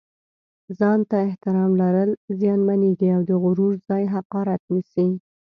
[0.77, 5.07] ځان ته احترام لرل زیانمېږي او د غرور ځای حقارت نیسي.